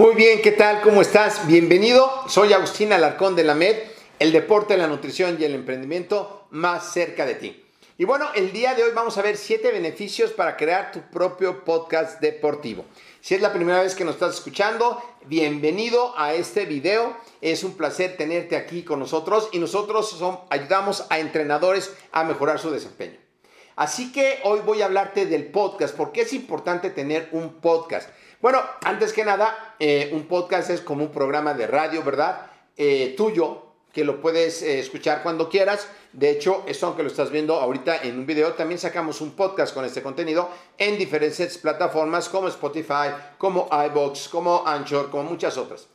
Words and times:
Muy 0.00 0.14
bien, 0.14 0.40
¿qué 0.40 0.52
tal? 0.52 0.80
¿Cómo 0.80 1.02
estás? 1.02 1.46
Bienvenido. 1.46 2.10
Soy 2.26 2.54
Agustín 2.54 2.90
Alarcón 2.90 3.36
de 3.36 3.44
la 3.44 3.54
MED, 3.54 3.76
el 4.18 4.32
deporte, 4.32 4.78
la 4.78 4.86
nutrición 4.86 5.36
y 5.38 5.44
el 5.44 5.54
emprendimiento 5.54 6.46
más 6.48 6.94
cerca 6.94 7.26
de 7.26 7.34
ti. 7.34 7.66
Y 7.98 8.06
bueno, 8.06 8.28
el 8.34 8.50
día 8.50 8.74
de 8.74 8.82
hoy 8.82 8.92
vamos 8.94 9.18
a 9.18 9.22
ver 9.22 9.36
siete 9.36 9.70
beneficios 9.70 10.30
para 10.30 10.56
crear 10.56 10.90
tu 10.90 11.02
propio 11.10 11.66
podcast 11.66 12.18
deportivo. 12.18 12.86
Si 13.20 13.34
es 13.34 13.42
la 13.42 13.52
primera 13.52 13.82
vez 13.82 13.94
que 13.94 14.06
nos 14.06 14.14
estás 14.14 14.36
escuchando, 14.36 15.02
bienvenido 15.26 16.14
a 16.18 16.32
este 16.32 16.64
video. 16.64 17.14
Es 17.42 17.62
un 17.62 17.76
placer 17.76 18.16
tenerte 18.16 18.56
aquí 18.56 18.84
con 18.84 19.00
nosotros 19.00 19.50
y 19.52 19.58
nosotros 19.58 20.18
ayudamos 20.48 21.04
a 21.10 21.18
entrenadores 21.18 21.92
a 22.10 22.24
mejorar 22.24 22.58
su 22.58 22.70
desempeño. 22.70 23.18
Así 23.76 24.12
que 24.12 24.40
hoy 24.44 24.60
voy 24.60 24.82
a 24.82 24.86
hablarte 24.86 25.26
del 25.26 25.46
podcast, 25.46 25.96
porque 25.96 26.22
es 26.22 26.32
importante 26.32 26.90
tener 26.90 27.28
un 27.32 27.60
podcast. 27.60 28.10
Bueno, 28.40 28.62
antes 28.84 29.12
que 29.12 29.22
nada, 29.22 29.74
eh, 29.78 30.08
un 30.14 30.24
podcast 30.26 30.70
es 30.70 30.80
como 30.80 31.04
un 31.04 31.12
programa 31.12 31.52
de 31.52 31.66
radio, 31.66 32.02
¿verdad? 32.02 32.46
Eh, 32.74 33.12
tuyo, 33.14 33.66
que 33.92 34.02
lo 34.02 34.22
puedes 34.22 34.62
eh, 34.62 34.78
escuchar 34.78 35.22
cuando 35.22 35.50
quieras. 35.50 35.86
De 36.14 36.30
hecho, 36.30 36.64
esto 36.66 36.86
aunque 36.86 37.02
lo 37.02 37.10
estás 37.10 37.30
viendo 37.30 37.56
ahorita 37.56 37.98
en 37.98 38.18
un 38.18 38.24
video, 38.24 38.54
también 38.54 38.78
sacamos 38.78 39.20
un 39.20 39.32
podcast 39.32 39.74
con 39.74 39.84
este 39.84 40.00
contenido 40.00 40.48
en 40.78 40.96
diferentes 40.96 41.58
plataformas 41.58 42.30
como 42.30 42.48
Spotify, 42.48 43.10
como 43.36 43.68
iBox, 43.70 44.30
como 44.30 44.66
Anchor, 44.66 45.10
como 45.10 45.24
muchas 45.24 45.58
otras. 45.58 45.88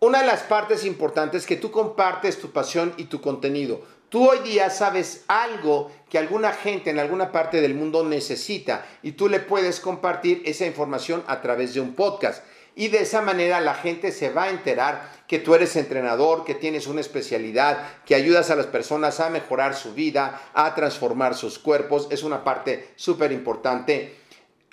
Una 0.00 0.20
de 0.20 0.26
las 0.26 0.42
partes 0.42 0.84
importantes 0.84 1.42
es 1.42 1.48
que 1.48 1.56
tú 1.56 1.70
compartes 1.70 2.38
tu 2.38 2.50
pasión 2.50 2.92
y 2.98 3.04
tu 3.04 3.22
contenido. 3.22 3.80
Tú 4.08 4.26
hoy 4.26 4.38
día 4.38 4.70
sabes 4.70 5.24
algo 5.28 5.90
que 6.08 6.16
alguna 6.16 6.52
gente 6.52 6.88
en 6.88 6.98
alguna 6.98 7.30
parte 7.30 7.60
del 7.60 7.74
mundo 7.74 8.04
necesita 8.04 8.86
y 9.02 9.12
tú 9.12 9.28
le 9.28 9.38
puedes 9.38 9.80
compartir 9.80 10.42
esa 10.46 10.64
información 10.64 11.22
a 11.26 11.42
través 11.42 11.74
de 11.74 11.80
un 11.80 11.94
podcast. 11.94 12.42
Y 12.74 12.88
de 12.88 13.02
esa 13.02 13.20
manera 13.20 13.60
la 13.60 13.74
gente 13.74 14.10
se 14.10 14.30
va 14.30 14.44
a 14.44 14.50
enterar 14.50 15.10
que 15.26 15.38
tú 15.38 15.54
eres 15.54 15.76
entrenador, 15.76 16.44
que 16.44 16.54
tienes 16.54 16.86
una 16.86 17.02
especialidad, 17.02 17.86
que 18.06 18.14
ayudas 18.14 18.50
a 18.50 18.56
las 18.56 18.66
personas 18.66 19.20
a 19.20 19.28
mejorar 19.28 19.74
su 19.74 19.92
vida, 19.92 20.40
a 20.54 20.74
transformar 20.74 21.34
sus 21.34 21.58
cuerpos. 21.58 22.08
Es 22.10 22.22
una 22.22 22.44
parte 22.44 22.92
súper 22.96 23.30
importante. 23.32 24.16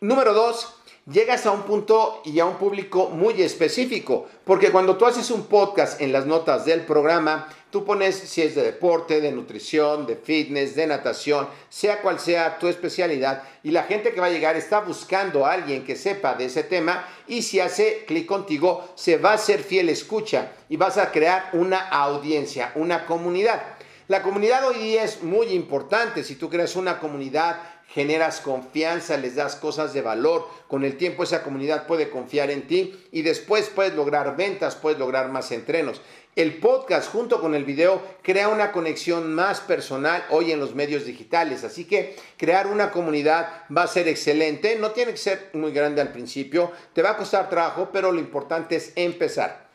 Número 0.00 0.32
dos, 0.34 0.74
llegas 1.06 1.46
a 1.46 1.52
un 1.52 1.62
punto 1.62 2.22
y 2.24 2.40
a 2.40 2.46
un 2.46 2.56
público 2.56 3.10
muy 3.10 3.42
específico, 3.42 4.26
porque 4.44 4.70
cuando 4.72 4.96
tú 4.96 5.06
haces 5.06 5.30
un 5.30 5.44
podcast 5.44 6.00
en 6.00 6.12
las 6.12 6.26
notas 6.26 6.64
del 6.64 6.80
programa, 6.80 7.48
tú 7.70 7.84
pones 7.84 8.16
si 8.16 8.42
es 8.42 8.54
de 8.54 8.62
deporte, 8.62 9.20
de 9.20 9.32
nutrición, 9.32 10.06
de 10.06 10.16
fitness, 10.16 10.74
de 10.74 10.86
natación, 10.86 11.48
sea 11.68 12.02
cual 12.02 12.18
sea 12.20 12.58
tu 12.58 12.68
especialidad, 12.68 13.42
y 13.62 13.70
la 13.70 13.84
gente 13.84 14.12
que 14.12 14.20
va 14.20 14.26
a 14.26 14.30
llegar 14.30 14.56
está 14.56 14.80
buscando 14.80 15.46
a 15.46 15.52
alguien 15.52 15.84
que 15.84 15.96
sepa 15.96 16.34
de 16.34 16.46
ese 16.46 16.64
tema, 16.64 17.06
y 17.26 17.42
si 17.42 17.60
hace 17.60 18.04
clic 18.06 18.26
contigo, 18.26 18.88
se 18.94 19.16
va 19.16 19.30
a 19.30 19.34
hacer 19.34 19.60
fiel 19.60 19.88
escucha 19.88 20.52
y 20.68 20.76
vas 20.76 20.98
a 20.98 21.12
crear 21.12 21.50
una 21.52 21.88
audiencia, 21.88 22.72
una 22.74 23.06
comunidad. 23.06 23.62
La 24.10 24.22
comunidad 24.22 24.66
hoy 24.66 24.74
día 24.74 25.04
es 25.04 25.22
muy 25.22 25.46
importante. 25.52 26.24
Si 26.24 26.34
tú 26.34 26.50
creas 26.50 26.74
una 26.74 26.98
comunidad 26.98 27.60
generas 27.86 28.40
confianza, 28.40 29.16
les 29.16 29.36
das 29.36 29.54
cosas 29.54 29.92
de 29.92 30.02
valor. 30.02 30.48
Con 30.66 30.82
el 30.82 30.96
tiempo 30.96 31.22
esa 31.22 31.44
comunidad 31.44 31.86
puede 31.86 32.10
confiar 32.10 32.50
en 32.50 32.66
ti 32.66 33.06
y 33.12 33.22
después 33.22 33.68
puedes 33.68 33.94
lograr 33.94 34.36
ventas, 34.36 34.74
puedes 34.74 34.98
lograr 34.98 35.30
más 35.30 35.52
entrenos. 35.52 36.00
El 36.34 36.58
podcast 36.58 37.08
junto 37.12 37.40
con 37.40 37.54
el 37.54 37.64
video 37.64 38.02
crea 38.22 38.48
una 38.48 38.72
conexión 38.72 39.32
más 39.32 39.60
personal 39.60 40.24
hoy 40.30 40.50
en 40.50 40.58
los 40.58 40.74
medios 40.74 41.04
digitales. 41.04 41.62
Así 41.62 41.84
que 41.84 42.16
crear 42.36 42.66
una 42.66 42.90
comunidad 42.90 43.62
va 43.70 43.84
a 43.84 43.86
ser 43.86 44.08
excelente. 44.08 44.74
No 44.74 44.90
tiene 44.90 45.12
que 45.12 45.18
ser 45.18 45.50
muy 45.52 45.70
grande 45.70 46.00
al 46.00 46.10
principio. 46.10 46.72
Te 46.94 47.02
va 47.02 47.10
a 47.10 47.16
costar 47.16 47.48
trabajo, 47.48 47.90
pero 47.92 48.10
lo 48.10 48.18
importante 48.18 48.74
es 48.74 48.90
empezar. 48.96 49.68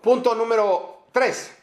Punto 0.00 0.34
número 0.34 1.08
3 1.12 1.61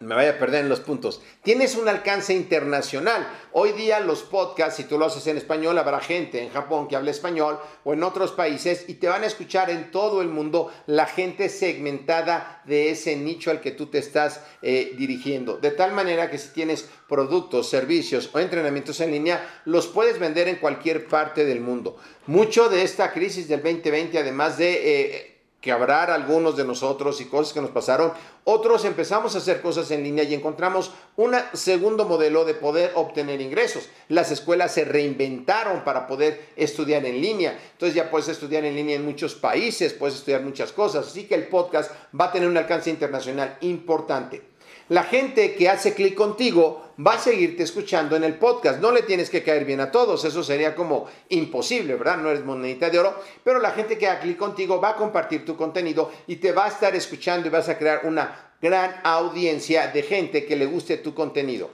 me 0.00 0.14
vaya 0.14 0.30
a 0.30 0.38
perder 0.38 0.62
en 0.62 0.68
los 0.68 0.80
puntos. 0.80 1.22
Tienes 1.42 1.76
un 1.76 1.88
alcance 1.88 2.34
internacional. 2.34 3.26
Hoy 3.52 3.72
día 3.72 4.00
los 4.00 4.22
podcasts, 4.22 4.76
si 4.76 4.84
tú 4.84 4.98
lo 4.98 5.06
haces 5.06 5.26
en 5.26 5.36
español, 5.36 5.78
habrá 5.78 6.00
gente 6.00 6.42
en 6.42 6.50
Japón 6.50 6.88
que 6.88 6.96
hable 6.96 7.10
español 7.10 7.58
o 7.84 7.92
en 7.92 8.02
otros 8.02 8.32
países 8.32 8.84
y 8.88 8.94
te 8.94 9.08
van 9.08 9.22
a 9.22 9.26
escuchar 9.26 9.70
en 9.70 9.90
todo 9.90 10.22
el 10.22 10.28
mundo 10.28 10.72
la 10.86 11.06
gente 11.06 11.48
segmentada 11.48 12.62
de 12.64 12.90
ese 12.90 13.16
nicho 13.16 13.50
al 13.50 13.60
que 13.60 13.70
tú 13.70 13.86
te 13.86 13.98
estás 13.98 14.40
eh, 14.62 14.94
dirigiendo. 14.96 15.56
De 15.58 15.70
tal 15.70 15.92
manera 15.92 16.30
que 16.30 16.38
si 16.38 16.48
tienes 16.48 16.88
productos, 17.08 17.68
servicios 17.68 18.30
o 18.32 18.38
entrenamientos 18.38 19.00
en 19.00 19.12
línea, 19.12 19.62
los 19.64 19.86
puedes 19.86 20.18
vender 20.18 20.48
en 20.48 20.56
cualquier 20.56 21.06
parte 21.06 21.44
del 21.44 21.60
mundo. 21.60 21.96
Mucho 22.26 22.68
de 22.68 22.82
esta 22.82 23.12
crisis 23.12 23.48
del 23.48 23.62
2020, 23.62 24.18
además 24.18 24.58
de... 24.58 24.72
Eh, 24.72 25.31
quebrar 25.62 26.10
algunos 26.10 26.56
de 26.56 26.64
nosotros 26.64 27.20
y 27.20 27.26
cosas 27.26 27.54
que 27.54 27.60
nos 27.62 27.70
pasaron. 27.70 28.12
Otros 28.44 28.84
empezamos 28.84 29.34
a 29.34 29.38
hacer 29.38 29.62
cosas 29.62 29.90
en 29.92 30.02
línea 30.02 30.24
y 30.24 30.34
encontramos 30.34 30.90
un 31.16 31.34
segundo 31.54 32.04
modelo 32.04 32.44
de 32.44 32.54
poder 32.54 32.90
obtener 32.96 33.40
ingresos. 33.40 33.88
Las 34.08 34.32
escuelas 34.32 34.74
se 34.74 34.84
reinventaron 34.84 35.84
para 35.84 36.08
poder 36.08 36.48
estudiar 36.56 37.06
en 37.06 37.22
línea. 37.22 37.56
Entonces 37.72 37.94
ya 37.94 38.10
puedes 38.10 38.28
estudiar 38.28 38.64
en 38.64 38.74
línea 38.74 38.96
en 38.96 39.04
muchos 39.04 39.36
países, 39.36 39.94
puedes 39.94 40.16
estudiar 40.16 40.42
muchas 40.42 40.72
cosas. 40.72 41.06
Así 41.06 41.24
que 41.24 41.36
el 41.36 41.46
podcast 41.46 41.92
va 42.18 42.26
a 42.26 42.32
tener 42.32 42.48
un 42.48 42.56
alcance 42.56 42.90
internacional 42.90 43.56
importante. 43.60 44.51
La 44.88 45.04
gente 45.04 45.54
que 45.54 45.68
hace 45.68 45.94
clic 45.94 46.14
contigo 46.14 46.82
va 47.04 47.14
a 47.14 47.18
seguirte 47.18 47.62
escuchando 47.62 48.16
en 48.16 48.24
el 48.24 48.34
podcast. 48.34 48.80
No 48.80 48.90
le 48.90 49.02
tienes 49.02 49.30
que 49.30 49.42
caer 49.42 49.64
bien 49.64 49.80
a 49.80 49.90
todos, 49.90 50.24
eso 50.24 50.42
sería 50.42 50.74
como 50.74 51.06
imposible, 51.28 51.94
¿verdad? 51.94 52.18
No 52.18 52.30
eres 52.30 52.44
monedita 52.44 52.90
de 52.90 52.98
oro, 52.98 53.14
pero 53.44 53.58
la 53.58 53.70
gente 53.70 53.96
que 53.96 54.08
haga 54.08 54.20
clic 54.20 54.36
contigo 54.36 54.80
va 54.80 54.90
a 54.90 54.96
compartir 54.96 55.44
tu 55.44 55.56
contenido 55.56 56.10
y 56.26 56.36
te 56.36 56.52
va 56.52 56.66
a 56.66 56.68
estar 56.68 56.94
escuchando 56.94 57.48
y 57.48 57.50
vas 57.50 57.68
a 57.68 57.78
crear 57.78 58.02
una 58.04 58.52
gran 58.60 59.00
audiencia 59.02 59.88
de 59.88 60.02
gente 60.02 60.44
que 60.44 60.56
le 60.56 60.66
guste 60.66 60.98
tu 60.98 61.14
contenido. 61.14 61.70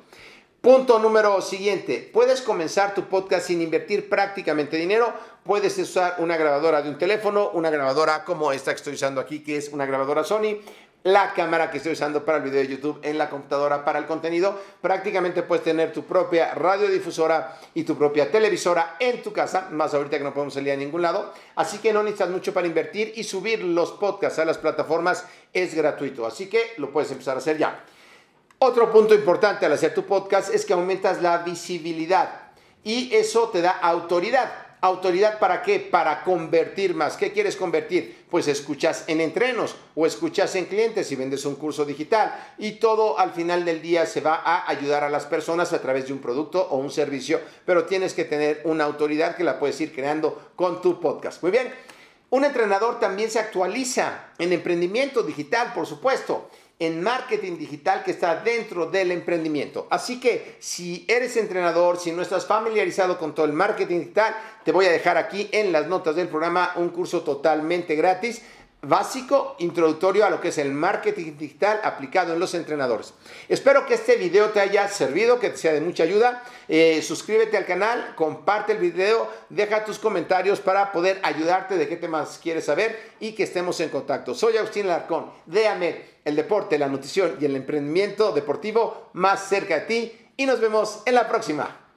Punto 0.60 0.99
número 0.99 1.40
siguiente, 1.40 2.10
puedes 2.12 2.43
comenzar 2.43 2.93
tu 2.93 3.05
podcast 3.05 3.46
sin 3.46 3.62
invertir 3.62 4.08
prácticamente 4.08 4.76
dinero. 4.76 5.12
Puedes 5.44 5.78
usar 5.78 6.16
una 6.19 6.37
grabadora 6.37 6.82
de 6.82 6.90
un 6.90 6.99
teléfono, 6.99 7.50
una 7.50 7.70
grabadora 7.70 8.25
como 8.25 8.50
esta 8.52 8.72
que 8.72 8.78
estoy 8.78 8.94
usando 8.94 9.20
aquí, 9.20 9.38
que 9.38 9.56
es 9.56 9.69
una 9.69 9.87
grabadora 9.87 10.25
Sony 10.25 10.58
la 11.04 11.32
cámara 11.32 11.70
que 11.70 11.78
estoy 11.78 11.92
usando 11.92 12.24
para 12.24 12.38
el 12.38 12.44
video 12.44 12.60
de 12.60 12.68
YouTube 12.68 13.00
en 13.02 13.18
la 13.18 13.30
computadora 13.30 13.84
para 13.84 13.98
el 13.98 14.06
contenido. 14.06 14.58
Prácticamente 14.80 15.42
puedes 15.42 15.64
tener 15.64 15.92
tu 15.92 16.04
propia 16.04 16.54
radiodifusora 16.54 17.58
y 17.74 17.84
tu 17.84 17.96
propia 17.96 18.30
televisora 18.30 18.96
en 18.98 19.22
tu 19.22 19.32
casa, 19.32 19.68
más 19.70 19.94
ahorita 19.94 20.18
que 20.18 20.24
no 20.24 20.34
podemos 20.34 20.54
salir 20.54 20.72
a 20.72 20.76
ningún 20.76 21.02
lado. 21.02 21.32
Así 21.54 21.78
que 21.78 21.92
no 21.92 22.02
necesitas 22.02 22.30
mucho 22.30 22.52
para 22.52 22.66
invertir 22.66 23.12
y 23.16 23.24
subir 23.24 23.62
los 23.62 23.92
podcasts 23.92 24.38
a 24.38 24.44
las 24.44 24.58
plataformas 24.58 25.24
es 25.52 25.74
gratuito. 25.74 26.26
Así 26.26 26.48
que 26.48 26.72
lo 26.78 26.92
puedes 26.92 27.10
empezar 27.10 27.36
a 27.36 27.38
hacer 27.38 27.58
ya. 27.58 27.84
Otro 28.58 28.90
punto 28.90 29.14
importante 29.14 29.66
al 29.66 29.72
hacer 29.72 29.94
tu 29.94 30.04
podcast 30.04 30.52
es 30.52 30.66
que 30.66 30.72
aumentas 30.72 31.22
la 31.22 31.38
visibilidad 31.38 32.50
y 32.82 33.14
eso 33.14 33.50
te 33.50 33.62
da 33.62 33.70
autoridad. 33.70 34.68
¿Autoridad 34.80 35.38
para 35.40 35.62
qué? 35.62 35.80
Para 35.80 36.22
convertir 36.22 36.94
más. 36.94 37.16
¿Qué 37.16 37.32
quieres 37.32 37.56
convertir? 37.56 38.26
Pues 38.30 38.46
escuchas 38.46 39.04
en 39.08 39.20
entrenos 39.20 39.75
o 39.96 40.06
escuchas 40.06 40.54
en 40.54 40.66
clientes 40.66 41.08
si 41.08 41.16
vendes 41.16 41.44
un 41.44 41.56
curso 41.56 41.84
digital 41.84 42.54
y 42.58 42.72
todo 42.72 43.19
al 43.19 43.32
final 43.32 43.64
del 43.64 43.82
día 43.82 44.06
se 44.06 44.20
va 44.20 44.36
a 44.36 44.70
ayudar 44.70 45.02
a 45.02 45.10
las 45.10 45.26
personas 45.26 45.72
a 45.72 45.82
través 45.82 46.06
de 46.06 46.12
un 46.12 46.20
producto 46.20 46.69
o 46.70 46.76
un 46.76 46.90
servicio, 46.90 47.40
pero 47.64 47.86
tienes 47.86 48.14
que 48.14 48.25
tener 48.25 48.60
una 48.64 48.84
autoridad 48.84 49.36
que 49.36 49.44
la 49.44 49.58
puedes 49.58 49.80
ir 49.80 49.92
creando 49.92 50.52
con 50.54 50.81
tu 50.81 51.00
podcast. 51.00 51.42
Muy 51.42 51.50
bien. 51.50 51.74
Un 52.31 52.44
entrenador 52.44 53.00
también 53.00 53.31
se 53.31 53.38
actualiza 53.38 54.32
en 54.38 54.52
emprendimiento 54.52 55.22
digital, 55.22 55.72
por 55.74 55.86
supuesto 55.86 56.50
en 56.80 57.02
marketing 57.02 57.58
digital 57.58 58.04
que 58.04 58.12
está 58.12 58.36
dentro 58.36 58.86
del 58.86 59.10
emprendimiento. 59.10 59.88
Así 59.90 60.20
que 60.20 60.56
si 60.60 61.04
eres 61.08 61.36
entrenador, 61.36 61.98
si 61.98 62.12
no 62.12 62.22
estás 62.22 62.46
familiarizado 62.46 63.19
con 63.19 63.34
todo 63.34 63.46
el 63.46 63.52
marketing 63.52 63.98
digital, 63.98 64.36
te 64.64 64.72
voy 64.72 64.86
a 64.86 64.92
dejar 64.92 65.16
aquí 65.16 65.48
en 65.52 65.72
las 65.72 65.88
notas 65.88 66.14
del 66.14 66.28
programa 66.28 66.72
un 66.76 66.90
curso 66.90 67.22
totalmente 67.22 67.96
gratis 67.96 68.42
básico 68.82 69.56
introductorio 69.58 70.25
a 70.25 70.30
lo 70.30 70.40
que 70.40 70.48
es 70.48 70.58
el 70.58 70.72
marketing 70.72 71.36
digital 71.36 71.80
aplicado 71.82 72.32
en 72.32 72.38
los 72.38 72.54
entrenadores. 72.54 73.12
Espero 73.48 73.86
que 73.86 73.94
este 73.94 74.16
video 74.16 74.50
te 74.50 74.60
haya 74.60 74.88
servido, 74.88 75.40
que 75.40 75.50
te 75.50 75.56
sea 75.56 75.72
de 75.72 75.80
mucha 75.80 76.04
ayuda. 76.04 76.44
Eh, 76.69 77.02
suscríbete 77.02 77.56
al 77.56 77.66
canal, 77.66 78.14
comparte 78.14 78.72
el 78.72 78.78
video, 78.78 79.28
deja 79.48 79.84
tus 79.84 79.98
comentarios 79.98 80.60
para 80.60 80.92
poder 80.92 81.19
ayudarte 81.22 81.76
de 81.76 81.88
qué 81.88 81.96
temas 81.96 82.38
quieres 82.42 82.66
saber 82.66 82.98
y 83.20 83.32
que 83.32 83.44
estemos 83.44 83.80
en 83.80 83.88
contacto. 83.88 84.34
Soy 84.34 84.56
Agustín 84.56 84.86
Larcón 84.86 85.31
de 85.46 85.66
AMED, 85.66 85.96
el 86.24 86.36
deporte, 86.36 86.78
la 86.78 86.88
nutrición 86.88 87.36
y 87.40 87.44
el 87.46 87.56
emprendimiento 87.56 88.32
deportivo 88.32 89.10
más 89.14 89.48
cerca 89.48 89.81
de 89.81 89.86
ti 89.86 90.26
y 90.36 90.46
nos 90.46 90.60
vemos 90.60 91.02
en 91.04 91.14
la 91.14 91.28
próxima. 91.28 91.88